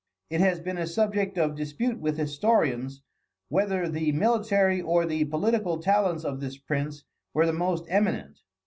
It 0.31 0.39
has 0.41 0.59
been 0.59 0.79
a 0.79 0.87
subject 0.87 1.37
of 1.37 1.53
dispute 1.53 1.99
with 1.99 2.17
historians, 2.17 3.03
whether 3.49 3.87
the 3.87 4.11
military 4.13 4.81
or 4.81 5.05
the 5.05 5.25
political 5.25 5.77
talents 5.77 6.23
of 6.25 6.39
this 6.39 6.57
prince 6.57 7.03
were 7.35 7.45
the 7.45 7.53
most 7.53 7.85
eminent. 7.87 8.39